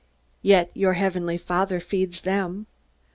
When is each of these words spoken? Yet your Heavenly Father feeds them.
Yet 0.41 0.71
your 0.73 0.93
Heavenly 0.93 1.37
Father 1.37 1.79
feeds 1.79 2.21
them. 2.21 2.65